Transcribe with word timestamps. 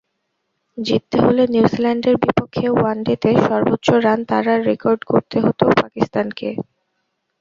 জিততে 0.77 1.17
হলে 1.21 1.43
নিউজিল্যান্ডের 1.53 2.15
বিপক্ষে 2.23 2.65
ওয়ানডেতে 2.71 3.29
সর্বোচ্চ 3.47 3.87
রান 4.05 4.19
তাড়ার 4.29 4.59
রেকর্ড 4.69 4.99
গড়তে 5.09 5.37
হতো 5.45 5.63
পাকিস্তানকে। 5.81 6.49